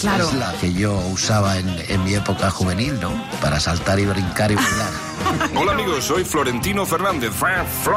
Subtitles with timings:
[0.00, 0.28] Claro.
[0.28, 3.12] es la que yo usaba en, en mi época juvenil, ¿no?
[3.40, 4.90] Para saltar y brincar y bailar.
[5.56, 7.32] Hola amigos, soy Florentino Fernández.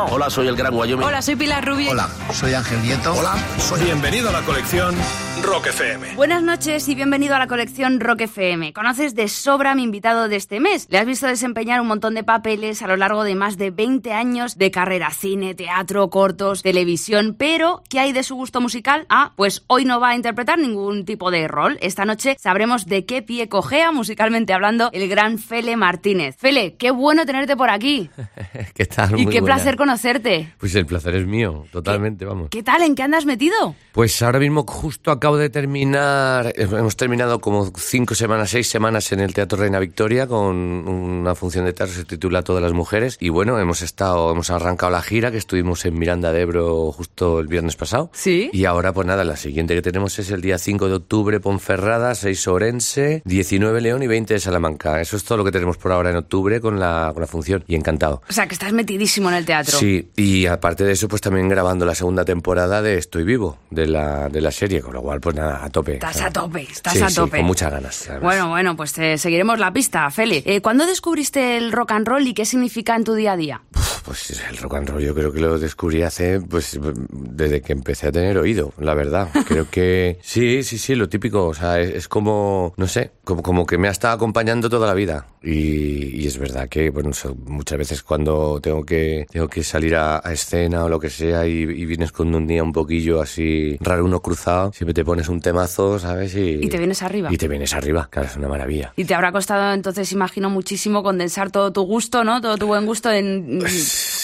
[0.10, 1.06] Hola, soy el Gran Wyoming.
[1.06, 1.92] Hola, soy Pilar Rubio.
[1.92, 3.14] Hola, soy Ángel Nieto.
[3.14, 3.82] Hola, soy...
[3.84, 4.96] Bienvenido a la colección
[5.44, 6.16] Rock FM.
[6.16, 8.72] Buenas noches y bienvenido a la colección Rock FM.
[8.72, 10.88] Conoces de sobra a mi invitado de este mes.
[10.90, 14.14] Le has visto desempeñar un montón de papeles a lo largo de más de 20
[14.14, 19.06] años de carrera cine, teatro, cortos, televisión, pero ¿qué hay de su gusto musical?
[19.10, 21.78] Ah, pues hoy no va a interpretar ningún tipo de rol.
[21.82, 26.38] Esta noche sabremos de qué pie cojea musicalmente hablando el gran Fele Martínez.
[26.38, 28.10] Fele, qué bueno tenerte por aquí.
[28.74, 29.20] ¿Qué tal?
[29.20, 29.56] y Muy qué buena.
[29.56, 30.54] placer conocerte.
[30.58, 32.48] Pues el placer es mío, totalmente, vamos.
[32.50, 32.82] ¿Qué tal?
[32.82, 33.76] ¿En qué andas metido?
[33.92, 39.12] Pues ahora mismo justo acabo de terminar, eh, hemos terminado como cinco semanas, seis semanas
[39.12, 42.74] en el Teatro Reina Victoria con una función de teatro que se titula Todas las
[42.74, 46.92] mujeres y bueno, hemos estado, hemos arrancado la gira que estuvimos en Miranda de Ebro
[46.92, 48.10] justo el viernes pasado.
[48.14, 48.50] Sí.
[48.54, 52.16] Y ahora pues nada, la siguiente que tenemos es el día 5 de octubre Ponferrada,
[52.16, 55.02] 6 Orense, 19 León y 20 de Salamanca.
[55.02, 57.64] Eso es todo lo que tenemos por ahora en octubre con la, con la función
[57.68, 58.22] y encantado.
[58.30, 59.78] O sea, que estás metidísimo en el teatro.
[59.78, 63.88] Sí, y aparte de eso, pues también grabando la segunda temporada de Estoy Vivo, de
[63.88, 65.94] la, de la serie, con lo cual, pues nada, a tope.
[65.94, 67.38] Estás a tope, estás Sí, a sí, tope.
[67.38, 68.10] con muchas ganas.
[68.22, 70.44] Bueno, bueno, pues te seguiremos la pista, Feli.
[70.46, 73.62] Eh, ¿Cuándo descubriste el rock and roll y qué significa en tu día a día?
[74.06, 76.80] Pues el rock and roll yo creo que lo descubrí hace, pues
[77.12, 79.30] desde que empecé a tener oído, la verdad.
[79.48, 83.42] Creo que sí, sí, sí, lo típico, o sea, es, es como, no sé, como,
[83.42, 85.28] como que me ha estado acompañando toda la vida.
[85.42, 87.12] Y, y es verdad que, bueno,
[87.46, 91.46] muchas veces cuando tengo que, tengo que salir a, a escena o lo que sea
[91.48, 95.30] y, y vienes con un día un poquillo así raro uno cruzado, siempre te pones
[95.30, 96.36] un temazo, ¿sabes?
[96.36, 97.30] Y, Y te vienes arriba.
[97.32, 98.94] Y te vienes arriba, claro, es una maravilla.
[98.96, 102.42] Y te habrá costado entonces, imagino, muchísimo condensar todo tu gusto, ¿no?
[102.42, 103.62] Todo tu buen gusto en mm,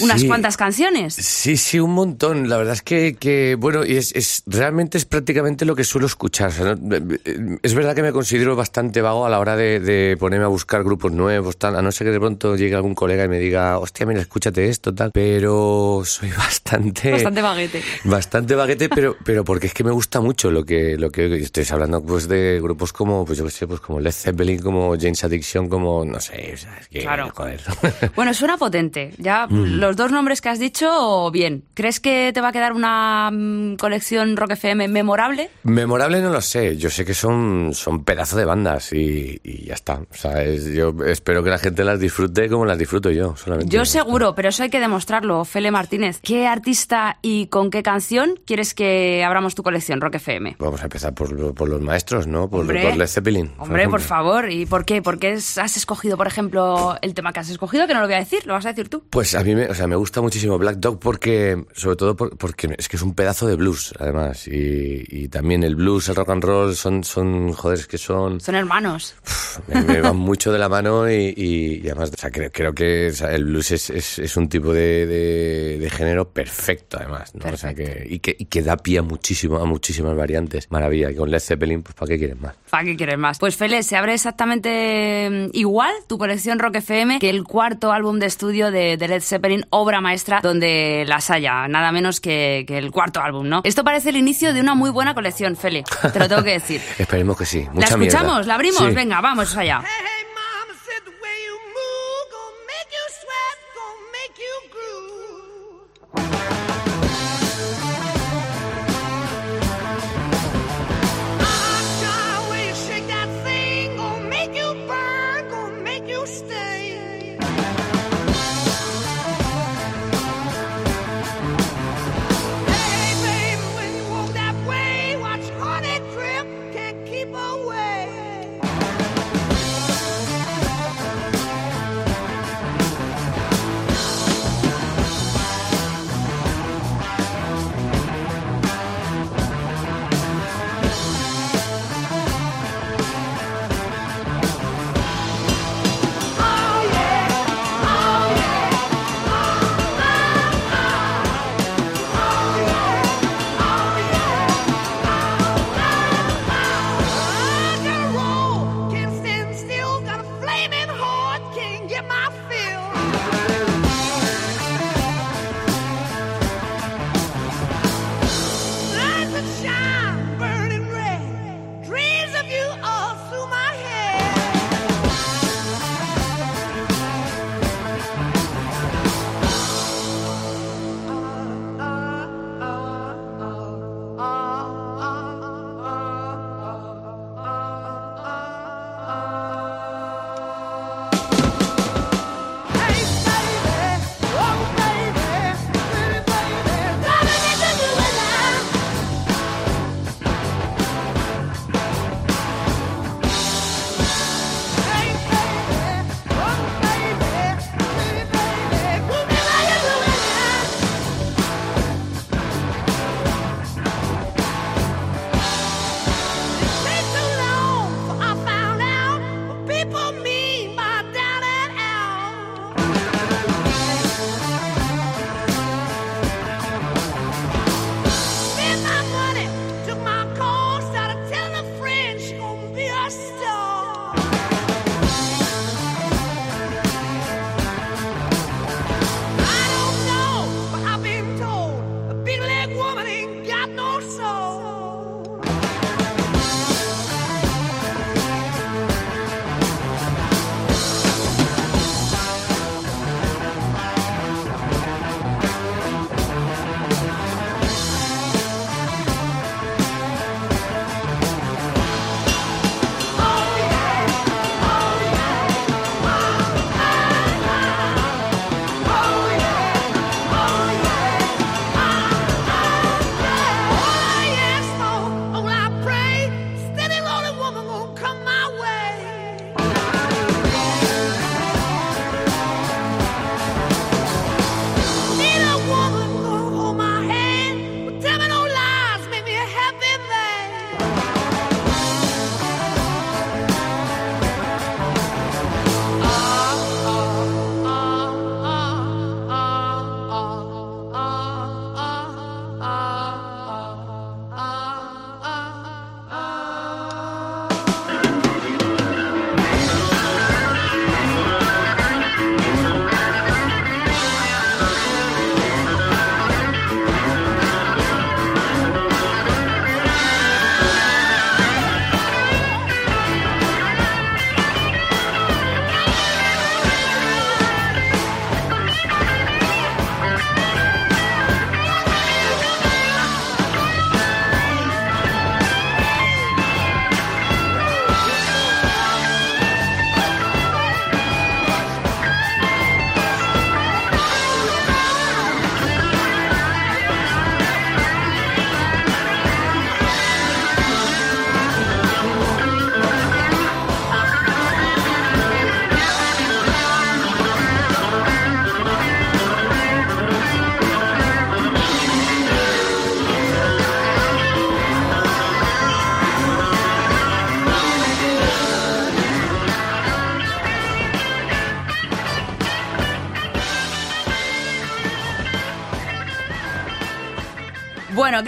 [0.02, 0.28] unas sí.
[0.28, 1.14] cuantas canciones.
[1.16, 2.50] Sí, sí, un montón.
[2.50, 6.08] La verdad es que, que bueno, y es, es realmente es prácticamente lo que suelo
[6.08, 6.50] escuchar.
[6.50, 6.98] O sea, ¿no?
[7.62, 10.84] Es verdad que me considero bastante vago a la hora de, de ponerme a buscar
[10.84, 13.78] grupos nuevos, tal, a no ser que de pronto llegue algún colega y me diga,
[13.80, 15.12] hostia, mira, escúchate esto, tal.
[15.14, 17.12] Pero soy bastante...
[17.12, 17.84] Bastante baguete.
[18.06, 21.66] Bastante baguete, pero, pero porque es que me gusta mucho lo que, lo que estoy
[21.70, 25.24] hablando pues de grupos como, pues yo qué sé, pues como Led Zeppelin, como James
[25.24, 27.32] Addiction, como, no sé, o sea, es que, Claro.
[27.36, 27.62] joder.
[28.16, 29.14] Bueno, suena potente.
[29.18, 29.59] Ya Mm.
[29.68, 31.64] Los dos nombres que has dicho, bien.
[31.74, 35.50] ¿Crees que te va a quedar una mm, colección Rock FM memorable?
[35.64, 39.74] Memorable no lo sé, yo sé que son, son pedazo de bandas y, y ya
[39.74, 39.96] está.
[40.12, 43.74] O sea, es- yo espero que la gente las disfrute como las disfruto yo, solamente.
[43.76, 45.44] Yo seguro, pero eso hay que demostrarlo.
[45.46, 50.56] Fele Martínez, ¿qué artista y con qué canción quieres que abramos tu colección Rock FM?
[50.60, 52.50] Vamos a empezar por, lo- por los maestros, ¿no?
[52.50, 52.82] Por, Hombre.
[52.84, 53.52] por Led Zeppelin.
[53.58, 54.52] Hombre, por favor.
[54.52, 55.02] ¿Y por qué?
[55.02, 57.88] ¿Por qué has escogido, por ejemplo, el tema que has escogido?
[57.88, 59.04] Que no lo voy a decir, lo vas a decir tú.
[59.10, 62.38] Pues a mí me, o sea, me gusta muchísimo Black Dog porque, sobre todo por-
[62.38, 64.48] porque es que es un pedazo de blues, además.
[64.48, 68.40] Y, y también el blues, el rock and roll son, son joder, es que son,
[68.40, 69.16] Son hermanos.
[69.68, 72.74] me, me van mucho de la mano y, y- y además, o sea, creo, creo
[72.74, 76.98] que o sea, el blues es, es, es un tipo de, de- de género perfecto,
[77.00, 77.52] además, ¿no?
[77.54, 80.70] O sea, que, y, que, y que da pie a muchísimo, a muchísimas variantes.
[80.72, 81.12] Maravilla.
[81.12, 82.56] Y con Led Zeppelin, pues, ¿para qué quieres más?
[82.70, 83.40] ¿Para qué quieres más?
[83.40, 88.20] Pues Fele, se abre exactamente mm, igual tu colección Rock FM que el cuarto álbum
[88.20, 89.39] de estudio de, de Led Zeppelin,
[89.70, 93.62] obra maestra, donde las haya, nada menos que, que el cuarto álbum, ¿no?
[93.64, 95.84] Esto parece el inicio de una muy buena colección, Fele,
[96.14, 96.82] te lo tengo que decir.
[96.98, 97.68] Esperemos que sí.
[97.74, 98.34] ¿La escuchamos?
[98.34, 98.48] mierda.
[98.48, 98.84] ¿La abrimos?
[98.84, 98.92] Sí.
[98.92, 99.84] Venga, vamos allá.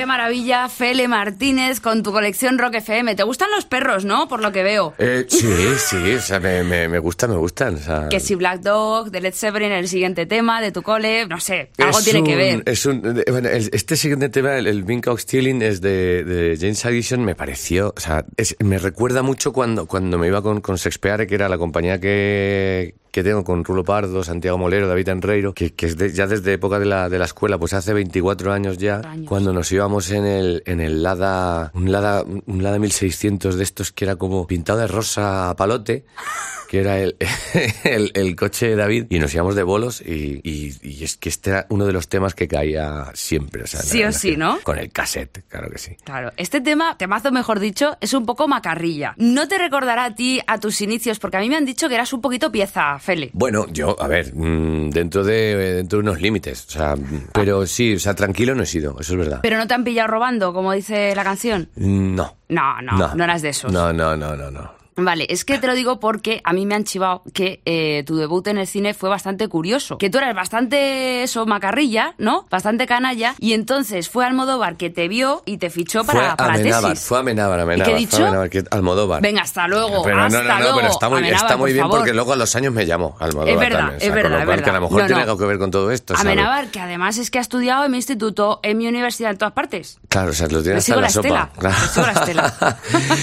[0.02, 3.14] Qué maravilla, Fele Martínez, con tu colección Rock FM.
[3.16, 4.28] ¿Te gustan los perros, no?
[4.28, 4.96] Por lo que veo.
[4.98, 7.76] Eh, sí, sí, o sea, me, me, me gusta, me gustan.
[7.76, 11.28] O sea, Que si Black Dog, de Led Zeppelin, el siguiente tema, de tu cole,
[11.28, 12.64] no sé, algo es tiene que ver.
[12.66, 16.58] Es un, de- bueno, el- este siguiente tema, el, el Bing Stealing, es de, de
[16.60, 20.62] James Addition, me pareció, o sea, es- me recuerda mucho cuando, cuando me iba con,
[20.62, 25.10] con Sexpeare, que era la compañía que, que tengo con Rulo Pardo, Santiago Molero, David
[25.10, 27.94] Enreiro, que, que es de- ya desde época de la, de la escuela, pues hace
[27.94, 29.28] 24 años ya, Años.
[29.28, 33.92] cuando nos íbamos en el, en el Lada, un Lada, un Lada 1600 de estos
[33.92, 36.06] que era como pintado de rosa a palote,
[36.70, 37.18] que era el,
[37.84, 41.28] el, el coche de David, y nos íbamos de bolos, y, y- y es que
[41.28, 43.64] este era uno de los temas que caía siempre.
[43.64, 44.60] O sea, Sí la- o la- sí, ¿no?
[44.64, 45.98] Con el cassette, claro que sí.
[46.06, 49.16] Claro, este tema, temazo mejor dicho, es un poco macarrilla.
[49.18, 51.96] No te recordará a ti, a tus inicios, porque a mí me han dicho que
[51.96, 53.32] eras un poquito pieza, Fele.
[53.34, 56.96] Bueno, yo, a ver, mm, dentro de, dentro de unos límites, o sea,
[57.34, 59.40] pero sí, o sea, tranquilo no he sido, eso es verdad.
[59.42, 61.70] Pero no te han pillado robando, como dice la canción.
[61.76, 62.38] No.
[62.48, 63.72] No, no, no, eras de esos.
[63.72, 64.81] No, no, no, no, no.
[64.98, 68.18] Vale, es que te lo digo porque a mí me han chivado que eh, tu
[68.18, 69.98] debut en el cine fue bastante curioso.
[69.98, 72.46] Que tú eras bastante eso, macarrilla, ¿no?
[72.50, 73.36] Bastante canalla.
[73.40, 77.06] Y entonces fue Almodóvar que te vio y te fichó para, fue para Amenábar, tesis.
[77.08, 77.86] fue Amenábar, Amenábar.
[77.86, 78.18] qué he fue dicho?
[78.26, 79.22] Amenábar, que- Almodóvar.
[79.22, 80.04] Venga, hasta luego.
[80.04, 80.78] Pero hasta no, no, no, luego.
[80.78, 81.98] pero está muy, Amenábar, está muy por bien favor.
[82.00, 83.98] porque luego a los años me llamó Almodóvar Es verdad, también.
[83.98, 84.74] o sea, es verdad, con lo es cual que a verdad.
[84.74, 85.32] lo mejor No, tiene no.
[85.32, 86.16] algo que ver con todo esto.
[86.16, 86.32] ¿sabes?
[86.32, 89.54] Amenábar, que además es que ha estudiado en mi instituto, en mi universidad, en todas
[89.54, 90.00] partes.
[90.10, 91.28] Claro, o sea, lo tiene Le hasta en la, la sopa.
[91.28, 91.76] estela, Claro.
[91.94, 92.78] sigo la estela.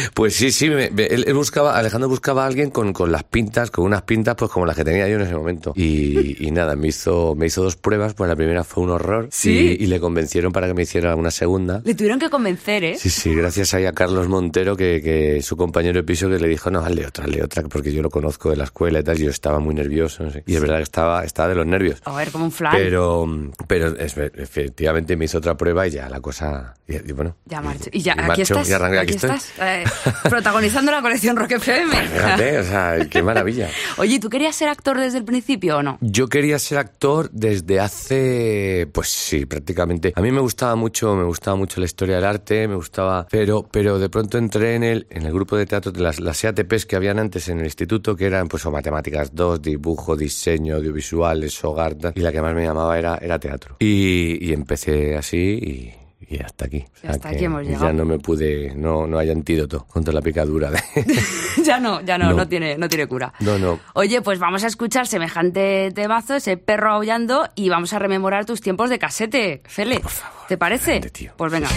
[0.15, 1.37] pues sí, sí, me- me- él, él
[1.69, 4.77] buscaba, Alejandro buscaba a alguien con, con las pintas, con unas pintas pues como las
[4.77, 5.73] que tenía yo en ese momento.
[5.77, 9.29] Y, y nada, me hizo, me hizo dos pruebas, pues la primera fue un horror.
[9.31, 9.77] ¿Sí?
[9.79, 11.81] Y, y le convencieron para que me hiciera una segunda.
[11.85, 12.97] Le tuvieron que convencer, ¿eh?
[12.99, 16.49] Sí, sí, gracias ahí a Carlos Montero, que, que su compañero de piso que le
[16.49, 19.19] dijo, no, hazle otra, hazle otra, porque yo lo conozco de la escuela y tal,
[19.21, 20.43] y yo estaba muy nervioso, no sé.
[20.47, 22.01] Y es verdad que estaba, estaba de los nervios.
[22.05, 22.73] A ver, como un flan.
[22.77, 23.27] Pero,
[23.67, 27.37] pero es- efectivamente me hizo otra prueba y ya la cosa, y, y bueno.
[27.47, 27.91] Ya marcho.
[27.93, 28.69] Y ya, y aquí estás.
[28.69, 29.53] y aquí estás.
[29.61, 29.85] eh,
[30.29, 31.97] protagonizando la colección Rock FM.
[31.97, 33.71] Fíjate, o sea, qué maravilla.
[33.97, 35.97] Oye, ¿tú querías ser actor desde el principio o no?
[36.02, 40.12] Yo quería ser actor desde hace, pues sí, prácticamente.
[40.14, 43.67] A mí me gustaba mucho, me gustaba mucho la historia del arte, me gustaba, pero,
[43.71, 46.85] pero de pronto entré en el, en el grupo de teatro de las, las EATPs
[46.85, 51.64] que habían antes en el instituto, que eran pues o matemáticas 2, dibujo, diseño, audiovisuales,
[51.64, 53.76] hogar, y la que más me llamaba era, era teatro.
[53.78, 56.85] Y, y empecé así y, y hasta aquí.
[56.97, 57.93] O sea hasta aquí hemos ya llegado.
[57.95, 60.79] no me pude, no, no hay antídoto contra la picadura de...
[61.65, 62.49] ya no, ya no, no, No.
[62.49, 63.33] tiene, no tiene cura.
[63.41, 63.79] No, no.
[63.95, 68.61] Oye, pues vamos a escuchar semejante temazo, ese perro aullando, y vamos a rememorar tus
[68.61, 70.01] tiempos de casete, Fele.
[70.01, 70.91] Por favor, ¿Te parece?
[70.93, 71.33] grande, tío.
[71.37, 71.69] Pues venga.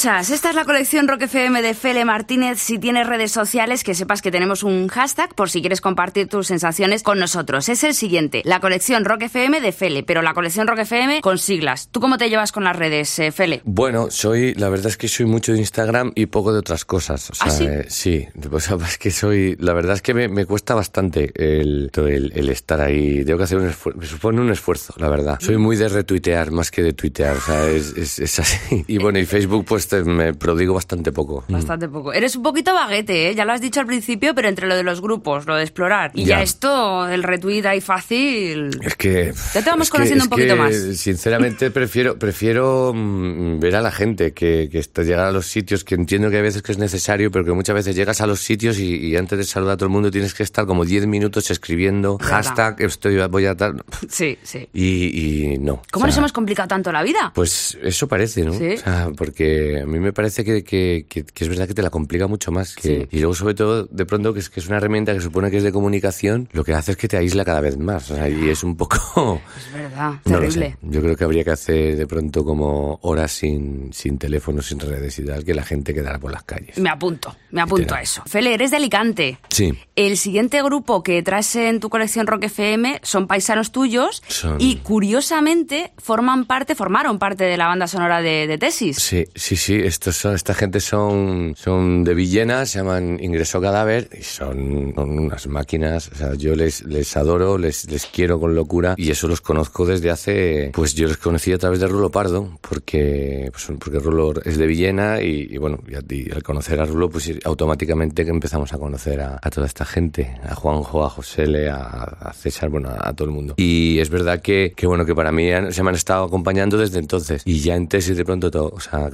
[0.00, 0.30] Escuchas?
[0.30, 2.58] Esta es la colección Rock FM de Fele Martínez.
[2.58, 6.46] Si tienes redes sociales, que sepas que tenemos un hashtag por si quieres compartir tus
[6.46, 7.68] sensaciones con nosotros.
[7.68, 11.36] Es el siguiente, la colección Rock FM de Fele, pero la colección Rock FM con
[11.36, 11.88] siglas.
[11.90, 13.60] ¿Tú cómo te llevas con las redes, eh, Fele?
[13.64, 17.28] Bueno, soy, la verdad es que soy mucho de Instagram y poco de otras cosas.
[17.28, 17.64] O sea, ¿Ah, sí?
[17.66, 18.26] eh, sí.
[18.50, 22.32] O sea, es que soy, la verdad es que me, me cuesta bastante el, el,
[22.34, 23.24] el estar ahí.
[23.24, 25.38] Tengo que hacer un esfuerzo, me supone un esfuerzo, la verdad.
[25.40, 28.84] Soy muy de retuitear más que de tuitear, o sea, es, es, es así.
[28.90, 31.44] Y bueno, y Facebook pues te- me prodigo bastante poco.
[31.48, 31.52] Mm.
[31.52, 32.12] Bastante poco.
[32.14, 33.34] Eres un poquito baguete, ¿eh?
[33.34, 36.12] Ya lo has dicho al principio, pero entre lo de los grupos, lo de explorar.
[36.14, 36.42] Y ya, Ya.
[36.42, 38.70] esto, el retweet ahí fácil.
[38.82, 39.32] Es que.
[39.54, 40.74] Ya te vamos es que- conociendo es un poquito que, más.
[40.98, 45.84] Sinceramente, prefiero, prefiero mm, ver a la gente que, que está, llegar a los sitios,
[45.84, 48.40] que entiendo que hay veces que es necesario, pero que muchas veces llegas a los
[48.40, 51.06] sitios y, y antes de saludar a todo el mundo tienes que estar como 10
[51.06, 52.44] minutos escribiendo Verdad.
[52.44, 53.82] hashtag, estoy, voy a tal.
[54.08, 54.68] Sí, sí.
[54.72, 55.82] Y, y no.
[55.90, 57.32] ¿Cómo O nos hemos complicado tanto la vida?
[57.34, 58.52] Pues eso parece, ¿no?
[58.52, 58.74] Sí.
[58.74, 61.82] O sea, porque a mí me parece que, que- que- que es verdad que te
[61.82, 62.74] la complica mucho más.
[62.80, 63.06] Sí.
[63.10, 65.56] Y luego, sobre todo, de pronto, que es, que es una herramienta que supone que
[65.58, 68.10] es de comunicación, lo que hace es que te aísla cada vez más.
[68.10, 69.40] O sea, y es un poco...
[69.66, 70.76] Es verdad, No terrible.
[70.82, 75.18] Yo creo que habría que hacer de pronto como horas sin, sin teléfono, sin redes
[75.18, 76.78] y tal, que la gente quedara por las calles.
[76.78, 78.22] Me apunto, me apunto a eso.
[78.26, 79.38] Fele, eres de Alicante.
[79.48, 79.72] Sí.
[79.96, 84.76] El siguiente grupo que traes en tu colección Rock FM son paisanos tuyos Son- y
[84.76, 88.96] curiosamente forman parte, formaron parte de la banda sonora de, de Tesis.
[88.96, 89.69] Sí, sí, sí.
[89.74, 95.18] Estos son, esta gente son, son de Villena, se llaman Ingreso Cadáver y son, son
[95.18, 96.08] unas máquinas.
[96.12, 99.86] O sea, yo les, les adoro, les, les quiero con locura y eso los conozco
[99.86, 104.34] desde hace, pues yo los conocí a través de Rulo Pardo, porque, pues, porque Rulo
[104.44, 108.72] es de Villena y, y bueno, y, y al conocer a Rulo, pues automáticamente empezamos
[108.72, 111.76] a conocer a, a toda esta gente, a Juanjo, a José a,
[112.20, 113.54] a César, bueno, a, a todo el mundo.
[113.56, 116.76] Y es verdad que, que bueno, que para mí han- se me han estado acompañando
[116.76, 117.42] desde entonces.
[117.44, 119.08] Y ya en tesis de pronto todo, o sea,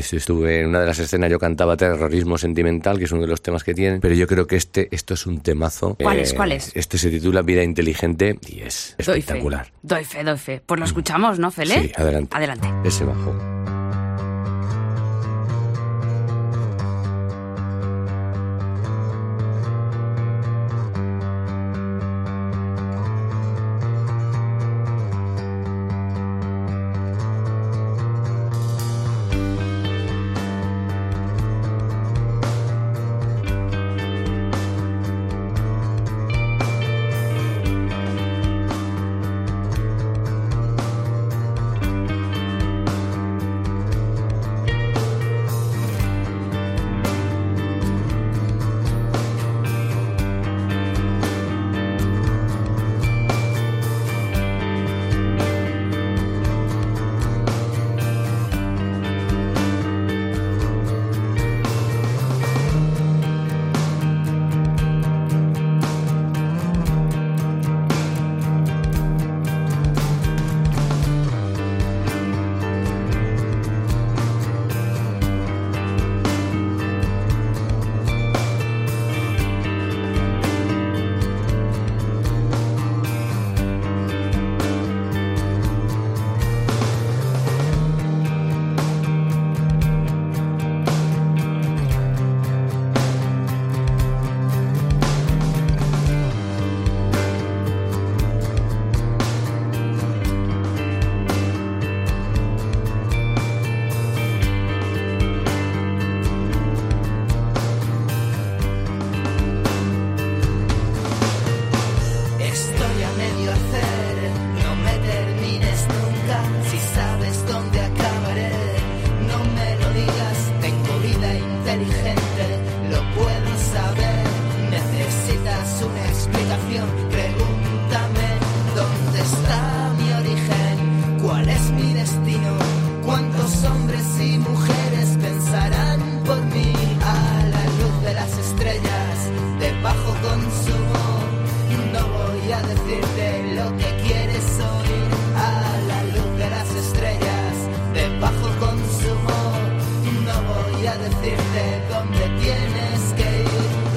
[0.00, 3.42] estuve en una de las escenas, yo cantaba Terrorismo Sentimental, que es uno de los
[3.42, 5.96] temas que tienen, pero yo creo que este, esto es un temazo.
[6.02, 6.34] ¿Cuál Eh, es?
[6.34, 6.72] ¿Cuál es?
[6.74, 9.18] Este se titula Vida Inteligente y es Doy fe.
[9.20, 9.72] espectacular.
[9.82, 10.62] Doy fe, doy fe.
[10.64, 11.82] Pues lo escuchamos, ¿no, Fele?
[11.82, 12.36] Sí, adelante.
[12.36, 12.68] Adelante.
[12.84, 13.79] Ese bajo.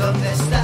[0.04, 0.63] Dónde está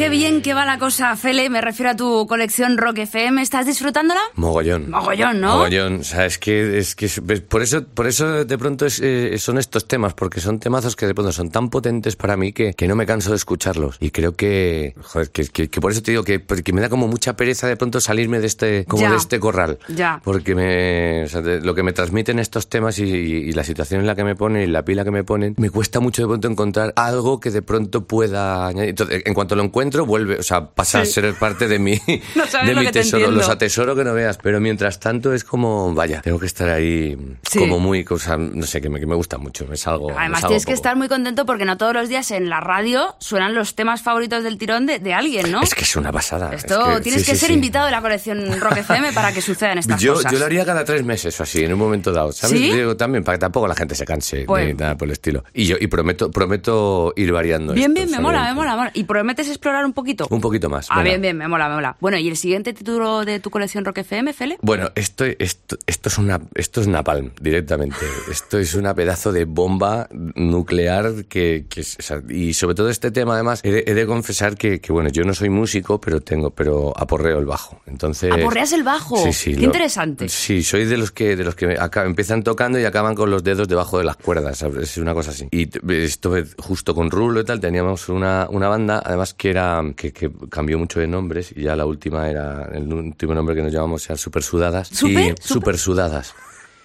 [0.00, 1.50] qué bien que va la cosa, Fele.
[1.50, 3.42] Me refiero a tu colección Rock FM.
[3.42, 4.20] ¿Estás disfrutándola?
[4.34, 4.88] Mogollón.
[4.90, 5.56] Mogollón, ¿no?
[5.58, 6.00] Mogollón.
[6.00, 7.06] O sea, es que, es que
[7.46, 11.06] por eso, por eso de pronto es, eh, son estos temas, porque son temazos que
[11.06, 13.98] de pronto son tan potentes para mí que, que no me canso de escucharlos.
[14.00, 16.88] Y creo que, joder, que, que- que por eso te digo que, que me da
[16.88, 19.10] como mucha pereza de pronto salirme de este, como Ya.
[19.10, 19.78] de este corral.
[19.94, 20.22] Ya.
[20.24, 24.00] Porque me, o sea, de- lo que me transmiten estos temas y, y la situación
[24.00, 26.28] en la que me ponen y la pila que me ponen, me cuesta mucho de
[26.28, 28.88] pronto encontrar algo que de pronto pueda añadir.
[28.90, 31.92] Entonces, en cuanto lo encuentro, vuelve, o sea, pasa a ser parte de mi,
[32.34, 33.30] No de mi te tesoro.
[33.30, 34.38] Los atesoro que no veas.
[34.38, 37.16] Pero mientras tanto es como, vaya, tengo que estar ahí
[37.50, 37.58] Sí.
[37.58, 39.70] como muy, cosa, no sé, que me, que me gusta mucho.
[39.72, 40.10] Es algo.
[40.16, 43.54] Además, tienes que estar muy contento porque no todos los días en la radio suenan
[43.54, 45.62] los temas favoritos del tirón de, de alguien, ¿no?
[45.62, 46.50] Es que es una pasada.
[46.54, 49.78] Esto es tienes sí, que ser invitado de la colección Rock FM para que sucedan
[49.78, 50.32] estas Yo, cosas.
[50.32, 52.58] yo lo haría cada tres meses o así, en un momento dado, ¿sabes?
[52.58, 52.70] ¿Sí?
[52.72, 55.44] Digo, también, para que tampoco la gente se canse Pues- ni nada por el estilo.
[55.54, 58.90] Y yo y prometo prometo ir variando Bien, esto, bien, me me mola, me mola.
[58.94, 60.26] ¿Y prometes explorar un poquito?
[60.30, 60.86] Un poquito más.
[60.90, 61.08] Ah, venga.
[61.10, 61.96] bien, bien, me mola, me mola.
[62.00, 64.58] Bueno, ¿y el siguiente título de tu colección Rock FM, Fele?
[64.62, 67.96] Bueno, esto, esto, esto es una, esto es napalm directamente.
[68.30, 70.08] Esto es una pedazo de bomba
[70.50, 73.94] nuclear que, que es- o sea, y sobre todo este tema además he de, he
[73.94, 77.80] de confesar que, que, bueno, yo no soy músico, pero tengo, pero aporreo el bajo.
[77.86, 78.32] Entonces.
[78.32, 79.16] ¿Aporreas el bajo?
[79.24, 79.56] Sí, sí.
[79.56, 80.28] Qué interesante.
[80.28, 83.42] Sí, soy de los que, de los que acá- empiezan tocando y acaban con los
[83.44, 84.62] dedos debajo de las cuerdas.
[84.62, 85.48] Es una cosa así.
[85.50, 89.59] Y estuve justo con Rulo y tal, teníamos una, una banda, además que era,
[89.96, 93.62] que, que cambió mucho de nombres y ya la última era, el último nombre que
[93.62, 94.88] nos llamamos era Super Sudadas.
[94.88, 95.12] ¿Súper?
[95.12, 95.42] Y ¿Súper?
[95.42, 96.34] Super Sudadas.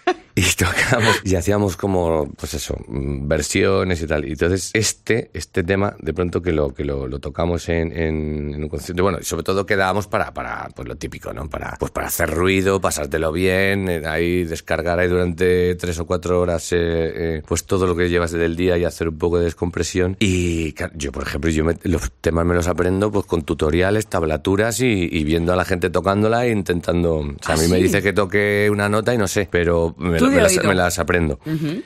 [0.37, 4.25] y tocábamos y hacíamos como, pues eso, mm, versiones y tal.
[4.25, 8.53] Y entonces este, este tema, de pronto que lo, que lo, lo tocamos en, en,
[8.53, 11.47] en un concierto, bueno, y sobre todo quedábamos para, para, pues lo típico, ¿no?
[11.49, 16.41] Para, pues para hacer ruido, pasártelo bien, eh, ahí descargar ahí durante tres o cuatro
[16.41, 19.45] horas, eh, eh, pues todo lo que llevas del día y hacer un poco de
[19.45, 20.17] descompresión.
[20.19, 24.81] Y yo, por ejemplo, yo me- los temas me los aprendo pues con tutoriales, tablaturas
[24.81, 27.83] y, y viendo a la gente tocándola e intentando, o sea, a mí me sí?
[27.83, 30.67] dice que toque una nota y no sé, pero me, Me las, oído.
[30.67, 31.39] me las aprendo.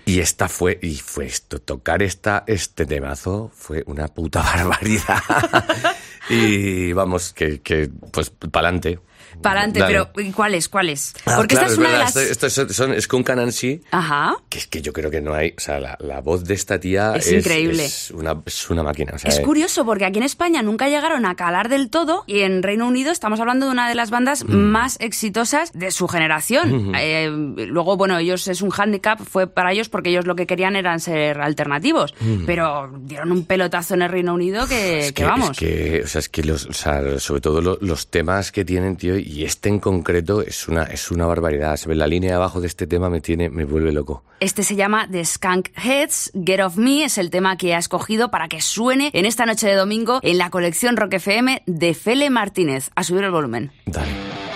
[0.06, 5.22] Y esta fue, y fue esto, tocar esta, este temazo fue una puta barbaridad.
[6.30, 9.00] y vamos, que, que pues pa'lante.
[9.42, 10.68] Para adelante, pero ¿y ¿cuáles?
[10.70, 11.14] ¿Cuáles?
[11.26, 12.16] Ah, Porque claro, esta es una de las.
[12.16, 14.36] Esto, esto es, son, es con Canansi, Ajá.
[14.50, 16.80] que es que yo creo que no hay, o sea, la, la voz de esta
[16.80, 17.86] tía Es es, increíble.
[17.86, 19.14] Es una, es una máquina.
[19.16, 22.24] o sea, Es eh, curioso porque aquí en España nunca llegaron a calar del todo
[22.28, 24.56] y en Reino Unido estamos hablando de una de las bandas Mm.
[24.56, 26.94] más exitosas de su generación.
[26.96, 27.30] Eh,
[27.68, 31.00] luego, bueno, ellos es un hándicap, fue para ellos porque ellos lo que querían eran
[31.00, 32.46] ser alternativos, Mm.
[32.46, 35.52] pero dieron un pelotazo en el Reino Unido que, Es que vamos.
[35.52, 38.66] Es que, o sea, es que los, o sea, sobre todo lo- los temas que
[38.66, 41.78] tienen, tío, y este en concreto es una, es una barbaridad.
[41.78, 44.24] Se ve la línea de abajo de este tema me tiene, me vuelve loco.
[44.40, 48.32] Este se llama The Skunk Heads, Get Off Me, es el tema que ha escogido
[48.32, 52.30] para que suene en esta noche de domingo en la colección Rock FM de Fele
[52.30, 52.90] Martínez.
[52.96, 53.72] A subir el volumen.
[53.86, 54.49] Dale.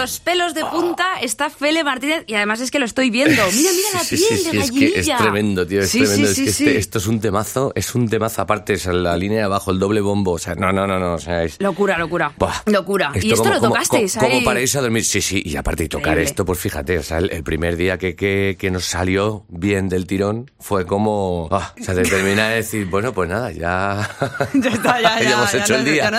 [0.00, 3.42] Los pelos de punta está Fele Martínez y además es que lo estoy viendo.
[3.52, 4.94] Mira, mira la Sí, piel sí, sí, de es gallinilla.
[4.94, 6.28] que es tremendo, tío, es tremendo.
[6.30, 9.44] es que este- esto es un temazo, es un temazo aparte, es la línea de
[9.44, 11.56] abajo, el doble bombo, o sea, no, no, no, no, o sea, es...
[11.60, 12.32] Locura, locura.
[12.38, 12.54] Buah.
[12.66, 13.12] Locura.
[13.14, 15.88] y esto como- lo tocasteis como para irse a dormir, sí, sí, y aparte de
[15.88, 16.30] tocar Increíble.
[16.30, 19.88] esto, pues fíjate, o sea, el, el primer día que, que, que nos salió bien
[19.88, 24.08] del tirón fue como, ah, o sea, de terminar de decir, bueno, pues nada, ya,
[24.54, 26.10] Ya está, ya, ya, hemos ya hecho el día.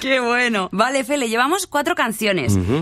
[0.00, 0.68] Qué bueno.
[0.72, 2.29] Vale, Fele, llevamos cuatro canciones.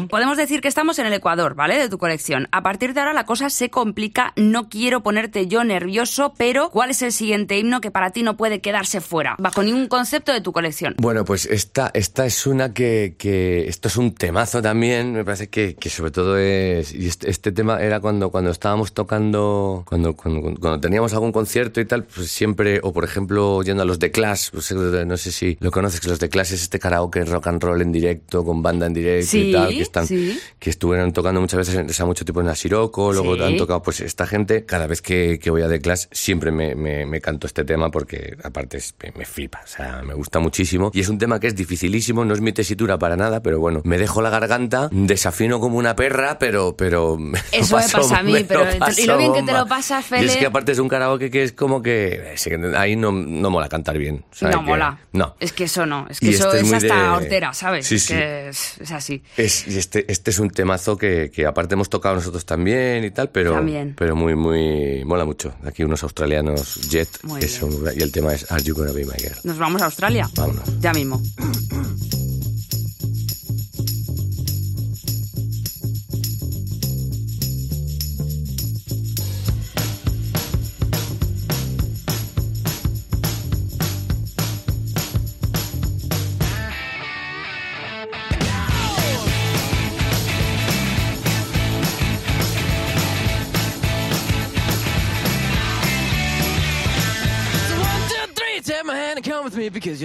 [0.09, 1.79] Podemos decir que estamos en el Ecuador, ¿vale?
[1.79, 2.49] De tu colección.
[2.53, 4.33] A partir de ahora la cosa se complica.
[4.37, 8.37] No quiero ponerte yo nervioso, pero ¿cuál es el siguiente himno que para ti no
[8.37, 9.37] puede quedarse fuera?
[9.39, 10.95] Bajo ningún concepto de tu colección.
[10.99, 15.49] Bueno, pues esta, esta es una que, que esto es un temazo también, me parece
[15.49, 20.15] que, que sobre todo es, y este, este tema era cuando, cuando estábamos tocando, cuando,
[20.15, 23.99] cuando, cuando teníamos algún concierto y tal, pues siempre, o por ejemplo yendo a los
[23.99, 27.25] de Clash, pues, no sé si lo conoces, que los de Clash es este karaoke
[27.25, 30.39] rock and roll en directo, con banda en directo Sí, y tal, que están, sí.
[30.59, 33.43] que estuvieron tocando muchas veces, o sea, mucho tiempo en la Siroco, luego Sí.
[33.43, 36.75] han tocado, pues esta gente, cada vez que, que voy a The Clash siempre me,
[36.75, 40.39] me, me canto este tema porque aparte es- me, me flipa, o sea, me gusta
[40.41, 43.61] muchísimo y es un tema que es dificilísimo, no es mi tesitura para nada, pero
[43.61, 46.77] bueno, me dejo la garganta, desafino como una perra, pero...
[46.77, 47.17] pero
[47.53, 50.05] Eso me paso- pasa a mí, pero- lo y lo bien que te lo pasas,
[50.13, 52.35] Y es que aparte es un karaoke que es como que...
[52.77, 54.25] ahí no, no mola cantar bien.
[54.33, 54.99] sea, no que- mola.
[55.13, 55.35] No.
[55.41, 56.07] Es que eso no.
[56.11, 57.87] Es que Y eso este es hasta de- hortera, ¿sabes?
[57.87, 58.15] Sí, es sí.
[58.15, 59.23] que es, es así.
[59.37, 63.31] Es, este, este es un temazo que, que aparte hemos tocado nosotros también y tal,
[63.31, 63.95] pero, También.
[63.97, 65.55] pero muy, muy, mola mucho.
[65.65, 69.13] Aquí unos australianos, Jet, que son- y el tema es Are You Gonna Be My
[69.19, 69.37] Girl?
[69.45, 70.29] Nos vamos a Australia.
[70.35, 70.81] Vámonos.
[70.81, 71.23] Ya mismo.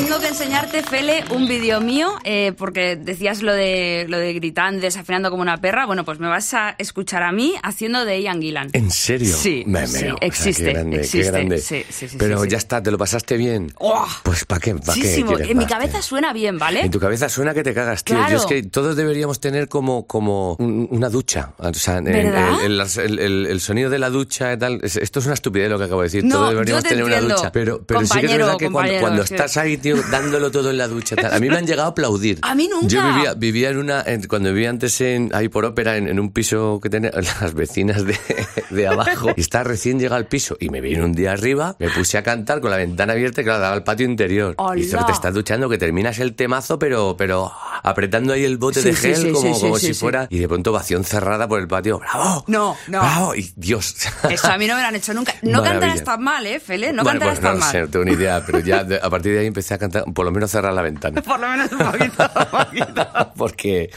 [0.00, 4.80] Tengo que enseñarte, Fele, un vídeo mío, eh, porque decías lo de, lo de gritando,
[4.80, 5.84] desafinando como una perra.
[5.86, 8.70] Bueno, pues me vas a escuchar a mí haciendo de Ian Gillan.
[8.72, 9.36] ¿En serio?
[9.36, 10.14] Sí, Me sí, meo.
[10.14, 11.18] O sea, existe, qué grande, existe.
[11.20, 11.58] Qué grande.
[11.58, 13.72] Sí, sí, Pero ya está, ¿te lo pasaste bien?
[13.78, 14.06] ¡Oh!
[14.22, 14.74] Pues ¿para qué?
[14.74, 15.16] ¿Pa' qué
[15.50, 16.80] En mi cabeza suena bien, ¿vale?
[16.80, 18.16] En tu cabeza suena que te cagas, tío.
[18.16, 18.32] Claro.
[18.32, 21.52] Yo es que todos deberíamos tener como, como un- una ducha.
[21.58, 24.80] O sea, el, el- el- el- sonido de la ducha y tal.
[24.82, 26.24] es- Esto es una estupidez lo que acabo de decir.
[26.24, 27.36] No, todos deberíamos yo te tener una entiendo.
[27.36, 27.52] ducha.
[27.52, 30.78] Pero, pero sí que es verdad que cuando, cuando estás ahí, tío, dándolo todo en
[30.78, 31.16] la ducha.
[31.16, 32.38] Tal, a mí me han llegado a aplaudir.
[32.42, 32.88] A mí nunca.
[32.88, 34.02] Yo vivía, vivía en una.
[34.06, 37.54] en- cuando vivía antes en, ahí por ópera, en, en un piso que tenía las
[37.54, 38.16] vecinas de,
[38.70, 39.30] de abajo.
[39.36, 40.56] Y estaba recién llegado al piso.
[40.60, 43.44] Y me vine un día arriba, me puse a cantar con la ventana abierta, y
[43.44, 44.54] claro, daba al patio interior.
[44.58, 44.78] ¡Hola!
[44.78, 48.80] Y dice, te estás duchando, que terminas el temazo, pero, pero apretando ahí el bote
[48.82, 50.26] Sí, de gel sí, como, sí, como si fuera.
[50.30, 51.98] Y de pronto ovación cerrada por el patio.
[51.98, 52.44] ¡Bravo!
[52.46, 53.00] No, no.
[53.00, 53.34] ¡Bravo!
[53.34, 53.94] Y Dios.
[54.30, 55.34] Eso a mí no me lo han hecho nunca.
[55.42, 55.70] No Maravilla.
[55.80, 56.92] cantarás tan mal, ¿eh, Fele?
[56.92, 57.72] No Bueno, cantarás pues no tan lo mal.
[57.72, 60.04] sé, no tengo ni idea, pero ya de- a partir de ahí empecé a cantar,
[60.14, 61.20] por lo menos cerrar la ventana.
[61.30, 62.46] Por lo menos un poquito, un
[62.86, 63.08] poquito.
[63.36, 63.90] Porque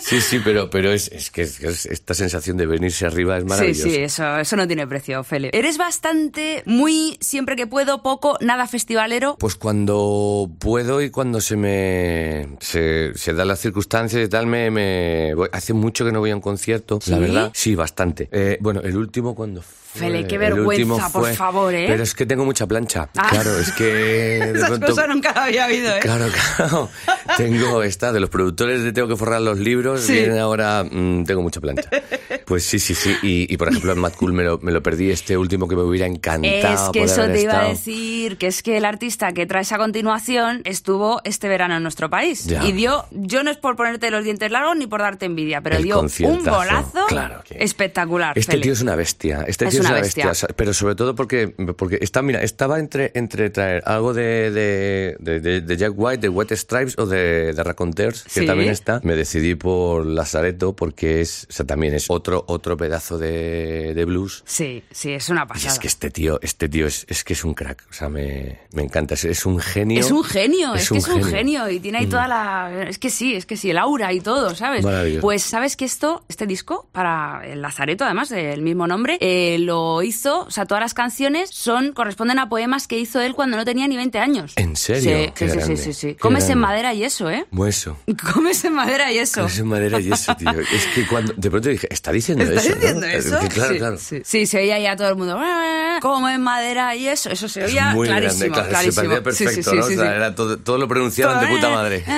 [0.00, 3.44] sí, sí, pero, pero es, es que es- es- esta sensación de venirse arriba es
[3.44, 3.88] Sí, maravillosa.
[3.88, 5.50] sí, eso, eso no tiene precio, Fele.
[5.52, 9.36] Eres bastante, muy, siempre que puedo, poco, nada festivalero.
[9.38, 14.70] Pues cuando puedo y cuando se me se, se dan las circunstancias y tal, me,
[14.70, 17.20] me voy- hace mucho que no voy a un concierto, la ¿Sí?
[17.22, 17.50] verdad.
[17.54, 18.28] Sí, bastante.
[18.32, 19.81] Eh, bueno, el último cuando fue.
[19.94, 21.84] Fele, qué el vergüenza, por favor, ¿eh?
[21.86, 23.08] Pero es que tengo mucha plancha.
[23.16, 23.26] Ah.
[23.30, 26.00] Claro, es que de Esas pronto- cosas nunca las había habido, ¿eh?
[26.00, 26.26] Claro,
[26.56, 26.88] claro.
[27.36, 30.00] Tengo esta de los productores de Tengo que forrar los libros.
[30.02, 30.14] Sí.
[30.14, 31.88] Vienen ahora, mm, tengo mucha plancha.
[32.46, 33.14] Pues sí, sí, sí.
[33.22, 35.76] Y, y, por ejemplo, en Mad Cool me lo, me lo perdí este último que
[35.76, 36.86] me hubiera encantado.
[36.86, 39.78] Es que eso te iba a decir, que es que el artista que traes a
[39.78, 42.44] continuación estuvo este verano en nuestro país.
[42.46, 42.64] Ya.
[42.66, 45.76] Y dio, yo no es por ponerte los dientes largos ni por darte envidia, pero
[45.76, 48.38] El dio un bolazo claro que- espectacular.
[48.38, 49.44] Este tío es una bestia.
[49.46, 50.32] Este Es tío es una bestia.
[50.56, 55.40] pero sobre todo porque, porque está, mira, estaba entre, entre traer algo de, de, de-
[55.40, 58.46] de- de Jack White, de Wet Stripes o de, de Raconteurs, que Sí.
[58.46, 59.00] también está.
[59.04, 64.04] Me decidí por Lazareto porque es, o sea, también es otro, otro pedazo de, de
[64.04, 64.42] blues.
[64.46, 65.72] Sí, sí, es una Y pasada.
[65.74, 67.84] es que este tío, este tío es, es que es un crack.
[67.90, 69.14] O sea, me, me encanta.
[69.14, 70.00] Es, es un genio.
[70.00, 71.30] Es un genio, es, Es que un es un genio.
[71.64, 72.86] genio y tiene ahí toda la...
[72.88, 74.84] Es que sí, es que sí, el aura y todo, ¿sabes?
[75.20, 80.02] Pues sabes que esto, este disco, para el Lazareto, además del mismo nombre, eh, lo
[80.02, 83.64] hizo, o sea, todas las canciones son corresponden a poemas que hizo él cuando no
[83.64, 84.52] tenía ni 20 años.
[84.56, 85.26] ¿En serio?
[85.26, 87.46] Sí, Qué sí, sí, sí, sí, qué Comes en madera y eso, ¿eh?
[87.50, 87.96] Mueso.
[88.32, 89.46] Comes en madera y eso.
[89.46, 90.50] Es en madera y eso, tío.
[90.50, 92.74] Es que cuando de pronto dije, está diciendo ¿Estás eso.
[92.74, 92.80] ¿no?
[92.80, 93.38] diciendo eso?
[93.40, 93.96] Que claro, sí, claro.
[93.98, 95.36] Sí, Sí, se oía ya todo el mundo.
[95.38, 97.30] "Ah, Como en madera y eso.
[97.30, 98.38] Eso se Es oía muy clarísimo.
[98.38, 99.14] grande, claro, clarísimo.
[99.14, 99.82] se parecía Sí, sí, perfecto, sí, ¿no?
[99.86, 100.16] sí, o sea, sí.
[100.16, 102.04] era todo, todo lo pronunciaban de puta madre.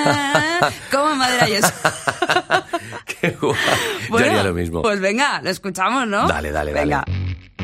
[0.67, 1.69] Ah, Como en madera y eso.
[3.21, 3.55] Qué guay.
[4.11, 4.83] Yo haría lo mismo.
[4.83, 6.27] Pues venga, lo escuchamos, ¿no?
[6.29, 6.85] Dale, dale, dale.
[6.85, 7.05] venga.
[7.59, 7.64] My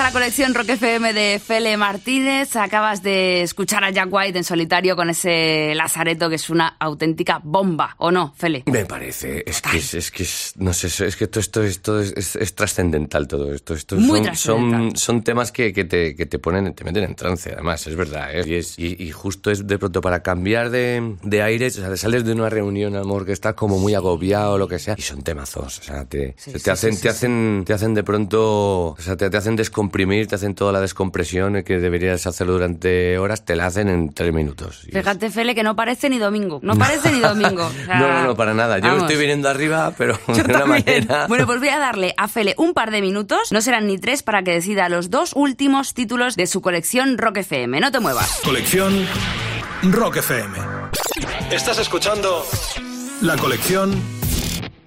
[0.00, 4.44] a la colección Rock FM de Fele Martínez, acabas de escuchar a Jack White en
[4.44, 8.62] solitario con ese Lazareto que es una auténtica bomba, ¿o no, Fele?
[8.66, 12.00] Me parece, es que es, es que es, no sé, es que todo esto, esto
[12.00, 13.74] es, trascendental todo esto.
[13.74, 14.80] esto Muy son, trascendental.
[14.90, 17.94] son, son temas que, que te, que te ponen, te meten en trance, además, es
[17.94, 18.34] verdad.
[18.34, 18.44] ¿eh?
[18.46, 21.94] Y, es, y, y justo es de pronto para cambiar de, de aires, o sea,
[21.98, 25.02] sales de una reunión, amor, que estás como muy agobiado o lo que sea, y
[25.02, 28.02] son temazos, o sea, te, Sí, te sí, hacen, sí, te hacen, te hacen de
[28.02, 29.56] pronto, o sea, te, te hacen
[29.90, 34.12] descomprimir, te hacen toda la descompresión que deberías hacerlo durante horas, te la hacen en
[34.12, 34.82] tres minutos.
[34.84, 36.60] Y es- Fíjate, Fele, que no parece ni domingo.
[36.62, 37.66] No parece ni domingo.
[37.80, 38.78] O sea, no, no, no, para nada.
[38.78, 39.02] Yo vamos.
[39.02, 40.84] estoy viniendo arriba, pero Yo de una también.
[40.86, 41.26] manera.
[41.26, 44.22] Bueno, pues voy a darle a Fele un par de minutos, no serán ni tres,
[44.22, 47.80] para que decida los dos últimos títulos de su colección Rock FM.
[47.80, 48.40] No te muevas.
[48.44, 49.06] Colección
[49.82, 50.56] Rock FM.
[51.50, 52.44] Estás escuchando
[53.22, 53.92] la colección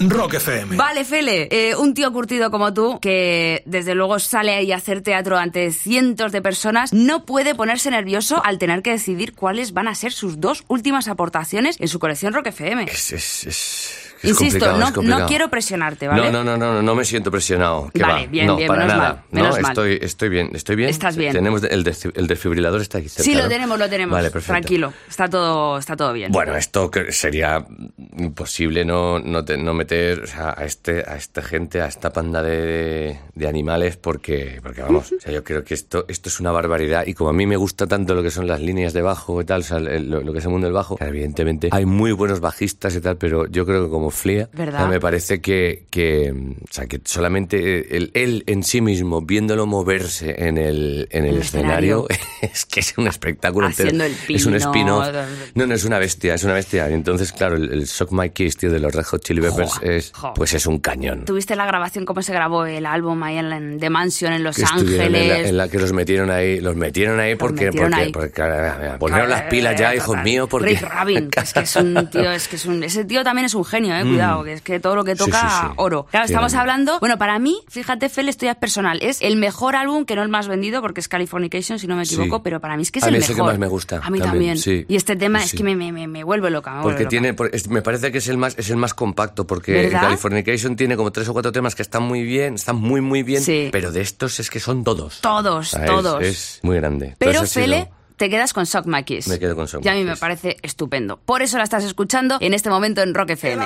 [0.10, 0.76] Rock FM.
[0.76, 5.02] Vale, Fele, eh, un tío curtido como tú, que desde luego sale ahí a hacer
[5.02, 9.88] teatro ante cientos de personas, no puede ponerse nervioso al tener que decidir cuáles van
[9.88, 12.84] a ser sus dos últimas aportaciones en su colección Rock FM.
[12.86, 16.32] Es, es, es- es Insisto, no, no quiero presionarte, ¿vale?
[16.32, 17.92] No, no, no, no, no me siento presionado.
[17.94, 18.32] Vale, va.
[18.32, 19.10] bien, no, bien, para menos nada.
[19.14, 19.72] mal, menos no, mal.
[19.72, 20.90] estoy, estoy bien, estoy bien.
[20.90, 21.34] Estás bien.
[21.34, 23.24] Tenemos el, desfi- el desfibrilador está aquí cerca.
[23.24, 24.14] Sí, lo tenemos, lo tenemos.
[24.14, 24.54] Vale, perfecto.
[24.54, 26.32] Tranquilo, está todo, está todo bien.
[26.32, 27.66] Bueno, esto sería
[28.18, 32.12] imposible no, no, te- no meter o sea, a este a esta gente, a esta
[32.14, 36.40] panda de, de animales, porque, porque vamos, o sea, yo creo que esto, esto es
[36.40, 37.06] una barbaridad.
[37.06, 39.46] Y como a mí me gusta tanto lo que son las líneas de bajo y
[39.46, 42.12] tal, o sea, el- lo, lo que es el mundo del bajo, evidentemente hay muy
[42.12, 44.76] buenos bajistas y tal, pero yo creo que como Flia, ¿Verdad?
[44.76, 49.22] o sea, me parece que, que, o sea, que solamente el, él en sí mismo,
[49.22, 52.28] viéndolo moverse en el, en el El escenario, escenario.
[52.54, 54.26] es que es un espectáculo Haciendo entero.
[54.30, 55.28] el es un pino, spin-off.
[55.56, 56.90] No, no, es una bestia, es una bestia.
[56.90, 59.74] Y entonces, claro, el, el Shock My Kiss, tío, de los Red Hot Chili Peppers
[59.74, 60.34] Jo, es, jo.
[60.36, 61.26] pues es un cañón.
[61.26, 64.64] ¿Tuviste la grabación, cómo se grabó el álbum ahí en, The Mansion en Los Que
[64.64, 65.50] estuvieron en la, Ángeles?
[65.50, 68.12] en la que los metieron ahí, los metieron ahí porque, metieron porque, ahí.
[68.12, 72.10] porque, claro, ponieron las pilas ya, hijos míos, porque Rick Rabin, es que es un
[72.10, 74.62] tío, es que es un, ese tío también es un genio, eh, cuidado, que es
[74.62, 75.18] que todo lo que Mm.
[75.18, 75.74] Sí, toca, sí, sí.
[75.78, 76.08] oro.
[76.10, 79.76] Claro, estamos hablando, bueno, para mí, fíjate, Fel, esto ya es personal, es el mejor
[79.76, 82.76] álbum, que no el más vendido, porque es Californication, si no me equivoco, pero para
[82.78, 83.24] mí es que es A el mí mejor.
[83.26, 84.58] es el que más me gusta, A mí también.
[84.88, 86.72] Y este tema es que me, me, me, me vuelve loca.
[86.72, 87.10] me vuelve Porque loca.
[87.10, 89.90] tiene, por- es- me parece que es el más, es el más compacto, porque.
[89.92, 93.44] Californication tiene como tres o cuatro temas que están muy bien, están muy, muy bien,
[93.72, 95.22] pero de estos es que son todos.
[95.22, 96.22] Todos, es- todos.
[96.24, 97.16] Es, muy grande.
[97.18, 99.28] Pero, Fele, te quedas con My Kiss.
[99.28, 101.18] Me quedo con Shock Y a mí me parece estupendo.
[101.18, 103.66] Por eso la estás escuchando en este momento en Rock FM.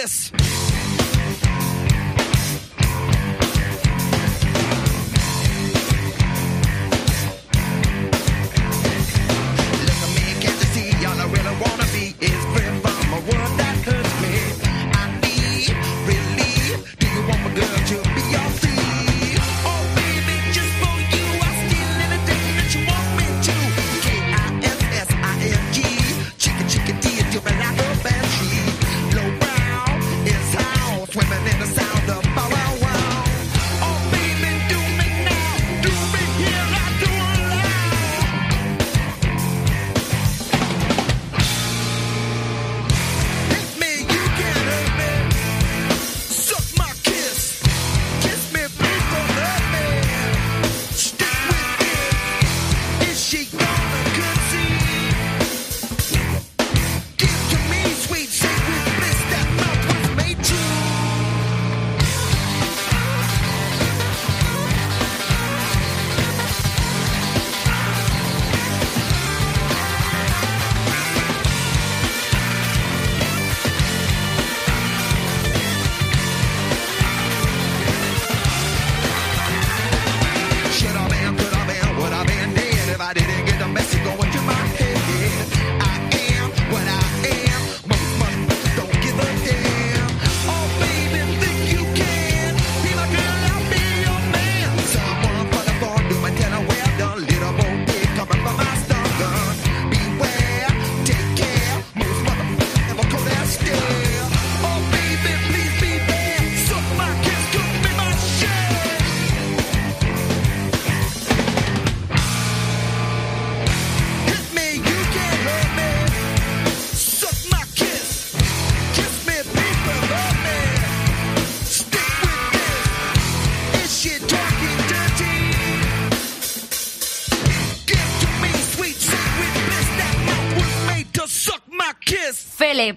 [0.00, 0.39] this.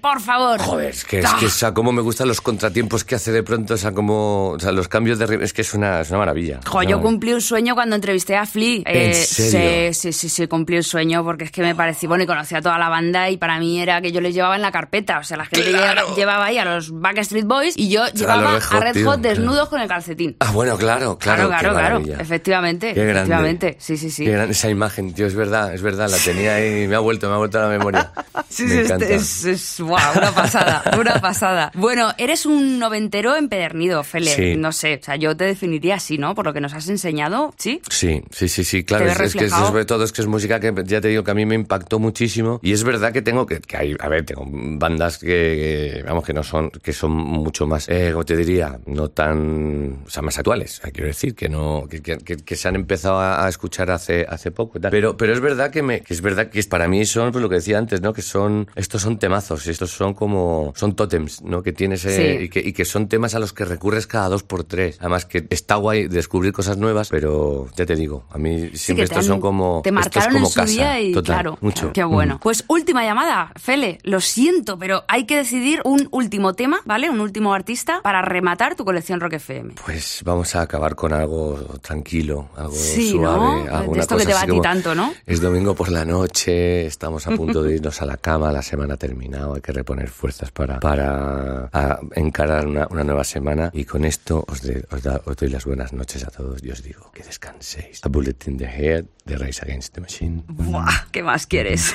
[0.03, 0.59] Por favor.
[0.59, 1.37] Joder, es que, es Ah.
[1.39, 4.49] que, o sea, cómo me gustan los contratiempos que hace de pronto, o sea, como,
[4.49, 6.59] o sea, los cambios de ritmo, es que es una, es una maravilla.
[6.67, 8.81] Jo, yo cumplí un sueño cuando entrevisté a Flea.
[8.85, 9.93] ¿En serio?
[9.93, 12.53] Sí, sí, sí, sí, cumplí un sueño porque es que me parecía, bueno, y conocí
[12.53, 15.19] a toda la banda y para mí era que yo les llevaba en la carpeta.
[15.19, 18.73] O sea, la gente lleva- llevaba ahí a los Backstreet Boys y yo llevaba Hot,
[18.73, 19.35] a Red tío, Hot claro.
[19.37, 20.35] desnudos con el calcetín.
[20.41, 21.95] Ah, bueno, claro, claro, Claro, claro, qué claro.
[21.99, 22.17] maravilla.
[22.21, 23.77] Efectivamente, Qué efectivamente.
[23.79, 24.25] Sí, sí, sí.
[24.25, 27.29] Qué gran- esa imagen, tío, es verdad, es verdad, la tenía ahí, me ha vuelto,
[27.29, 28.11] me ha vuelto a la memoria.
[28.49, 29.05] Sí, me sí, encanta.
[29.07, 29.79] es, es,
[30.15, 31.71] una pasada, una pasada.
[31.75, 34.31] Bueno, eres un noventero empedernido, Fele.
[34.31, 34.55] Sí.
[34.57, 36.35] No sé, o sea, yo te definiría así, ¿no?
[36.35, 37.81] Por lo que nos has enseñado, ¿sí?
[37.89, 41.01] Sí, sí, sí, sí, claro, es, que sobre todo es que es música que ya
[41.01, 43.77] te digo que a mí me impactó muchísimo y es verdad que tengo que, que
[43.77, 48.09] hay, a ver, tengo bandas que, vamos, que no son, que son mucho más, eh,
[48.11, 52.01] como te diría, no tan, o sea, más actuales, eh, quiero decir, que no, que,
[52.01, 54.91] que, se han empezado a, a escuchar hace, hace poco y tal.
[54.91, 57.49] Pero, pero es verdad que me, que es verdad que para mí son, pues lo
[57.49, 58.13] que decía antes, ¿no?
[58.13, 61.61] Que son, estos son temazos, estos son como, son tótems, ¿no?
[61.63, 62.43] Que tienes, eh, Sí.
[62.45, 64.97] y, que, y que son temas a los que recurres cada dos por tres.
[64.99, 69.19] Además que está guay descubrir cosas nuevas, pero ya te digo, a mí siempre estos
[69.19, 71.91] han- son como, Te marcaron como en su casa, día y total, claro, mucho.
[71.93, 72.35] qué bueno.
[72.35, 72.39] Mm.
[72.39, 77.09] Pues última llamada, Fele, lo siento, pero hay que decidir un último tema, ¿vale?
[77.09, 79.73] Un último artista para rematar tu colección Rock FM.
[79.85, 83.75] Pues vamos a acabar con algo tranquilo, algo Sí, suave, ¿no?
[83.75, 85.13] alguna esto que te va a ti como- tanto, ¿no?
[85.25, 88.93] Es domingo por la noche, estamos a punto de irnos a la cama, la semana
[88.93, 93.85] ha terminado, hay que reponer fuerzas para, para a, encarar una, una nueva semana y
[93.85, 96.81] con esto os, de- os da- os doy las buenas noches a todos y os
[96.83, 97.99] digo que descanséis.
[98.03, 100.43] A Bullet in the Head de Rise Against the Machine.
[100.47, 101.93] Buah, ¿qué más quieres?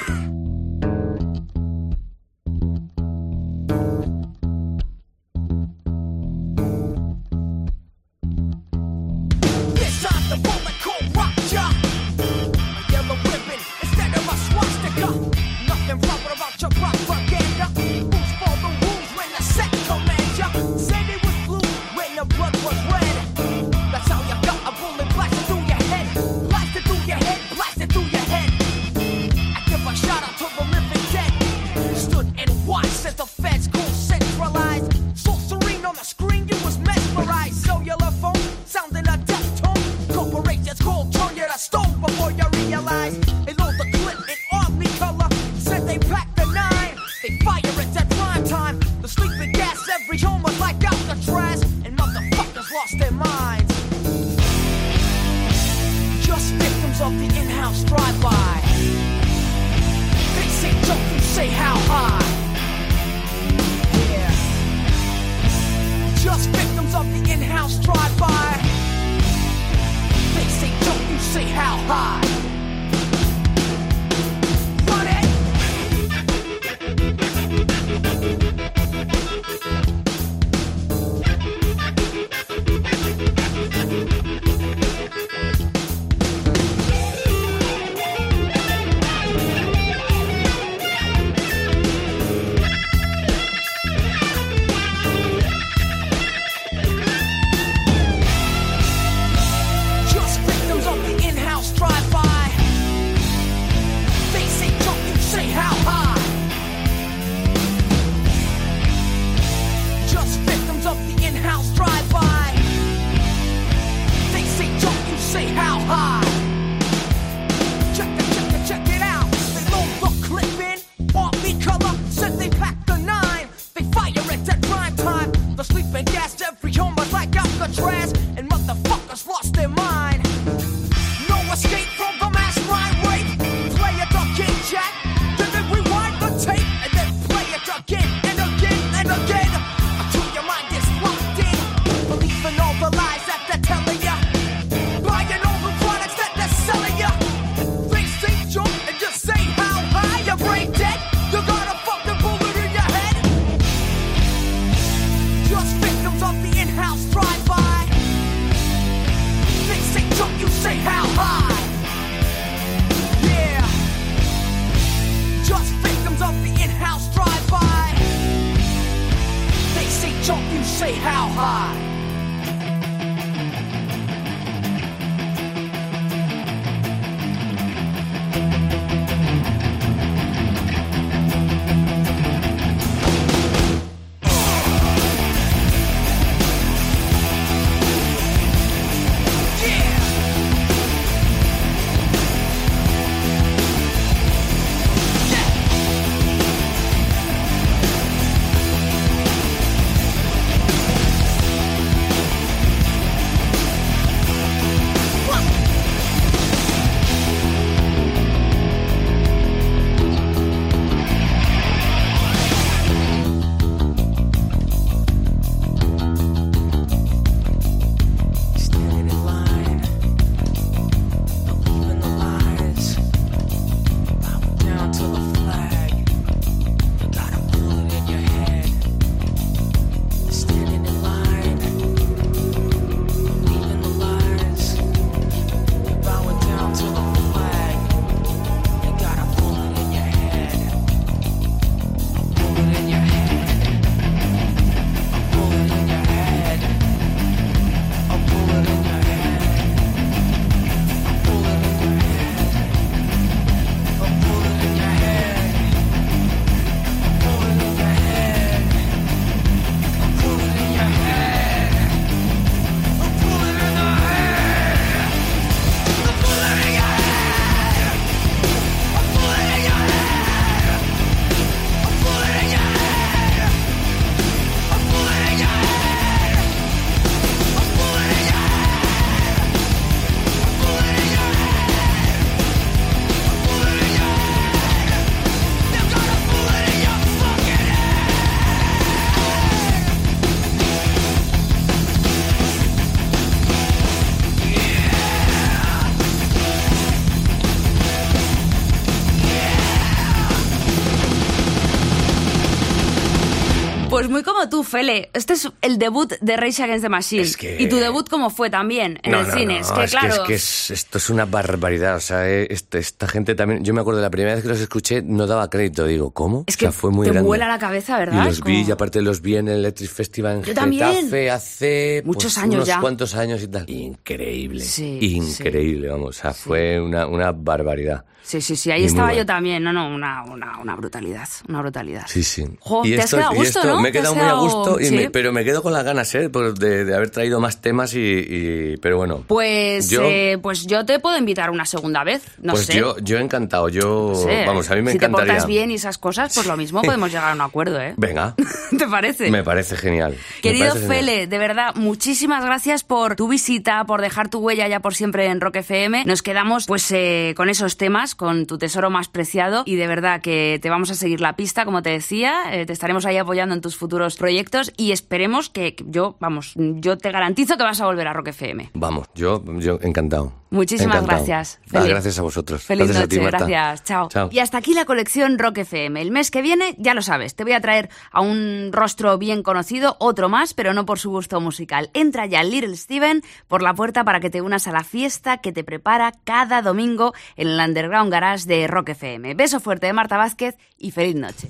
[304.49, 305.11] Tú, Fele.
[305.13, 307.23] Este es el debut de Rage Against the Machine.
[307.23, 309.55] Es que- Y tu debut cómo fue también en No, el no, cine.
[309.55, 310.09] no, es que es claro.
[310.09, 311.97] que, es que es- esto es una barbaridad.
[311.97, 313.65] O sea, eh, este- esta gente también.
[313.65, 315.87] Yo me acuerdo de la primera vez que los escuché, no daba crédito.
[315.87, 316.45] Digo, ¿cómo?
[316.47, 317.27] Es o sea, que fue muy te grande.
[317.27, 318.23] vuela la cabeza, ¿verdad?
[318.25, 320.55] Y los vi, y aparte los vi en el Electric Festival en Yo.
[320.55, 322.81] Getafe hace Muchos pues, años unos ya.
[322.81, 323.69] cuantos años y tal.
[323.69, 324.65] Increíble.
[324.65, 326.09] Sí, Increíble, vamos.
[326.11, 328.05] O sea, fue una, una barbaridad.
[328.23, 329.63] Sí, sí, sí, ahí Y estaba yo también.
[329.65, 331.27] No, no, una, una, una brutalidad.
[331.49, 332.05] Una brutalidad.
[332.07, 332.45] Sí, sí.
[332.61, 333.81] Jo, te has quedado y gusto, esto ¿no?
[333.81, 334.95] me he quedado muy a gusto, y sí.
[334.95, 336.29] me- pero me quedo con las ganas, ¿eh?
[336.29, 339.25] De, de haber traído más temas y, y- pero bueno.
[339.27, 342.23] Pues, Yo- eh, pues yo te puedo invitar una segunda vez.
[342.43, 342.77] No pues sé.
[342.79, 344.45] yo, yo encantado, yo, No sé.
[344.47, 345.25] vamos, a mí me si encantaría.
[345.27, 347.95] te portas bien y esas cosas, pues lo mismo podemos llegar a un acuerdo, ¿eh?
[347.97, 348.35] Venga,
[348.79, 349.31] ¿Te parece?
[349.31, 350.15] me parece genial.
[350.43, 350.99] Querido parece genial.
[351.05, 355.27] Fele, de verdad, muchísimas gracias por tu visita, por dejar tu huella ya por siempre
[355.27, 356.05] en Rock FM.
[356.05, 360.21] Nos quedamos pues eh, con esos temas, con tu tesoro más preciado y de verdad
[360.21, 363.55] que te vamos a seguir la pista, como te decía, eh, te estaremos ahí apoyando
[363.55, 367.87] en tus futuros proyectos y esperemos que yo, vamos, yo te garantizo que vas a
[367.87, 368.71] volver a Rock FM.
[368.75, 370.33] Vamos, yo, yo encantado.
[370.51, 371.25] Muchísimas Encantado.
[371.25, 371.61] gracias.
[371.73, 372.63] Ah, gracias a vosotros.
[372.63, 373.47] Feliz gracias noche, a ti, Marta.
[373.47, 373.85] gracias.
[373.85, 374.09] Chao.
[374.09, 374.29] Chao.
[374.33, 376.01] Y hasta aquí la colección Rock FM.
[376.01, 379.43] El mes que viene, ya lo sabes, te voy a traer a un rostro bien
[379.43, 381.91] conocido, otro más, pero no por su gusto musical.
[381.95, 385.53] Entra ya Little Steven por la puerta para que te unas a la fiesta que
[385.53, 389.35] te prepara cada domingo en el Underground Garage de Rock FM.
[389.35, 391.47] Beso fuerte de Marta Vázquez y feliz noche.